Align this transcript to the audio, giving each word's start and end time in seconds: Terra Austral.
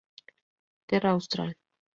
Terra 0.87 1.11
Austral. 1.13 1.53